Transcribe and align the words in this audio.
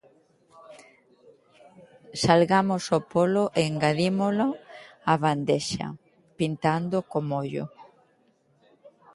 Salgamos 2.23 2.83
o 2.97 2.99
polo 3.13 3.43
e 3.59 3.61
engadímolo 3.71 4.47
á 5.11 5.13
bandexa, 5.23 5.87
pintándoo 6.37 7.01
co 7.09 7.19
mollo. 7.31 7.63